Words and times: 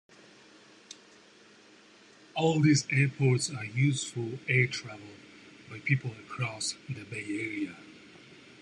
All 2.33 2.59
these 2.59 2.87
airports 2.91 3.51
are 3.51 3.63
used 3.65 4.07
for 4.07 4.39
air 4.49 4.65
travel 4.65 5.05
by 5.69 5.77
people 5.77 6.09
across 6.25 6.73
the 6.89 7.03
Bay 7.03 7.23
Area. 7.23 7.75